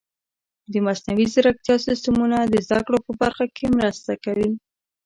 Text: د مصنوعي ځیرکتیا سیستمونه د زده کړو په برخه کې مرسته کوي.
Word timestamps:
د 0.71 0.73
مصنوعي 0.85 1.25
ځیرکتیا 1.33 1.75
سیستمونه 1.87 2.37
د 2.43 2.55
زده 2.65 2.79
کړو 2.85 2.99
په 3.05 3.11
برخه 3.21 3.45
کې 3.55 3.65
مرسته 3.77 4.11
کوي. 4.23 4.49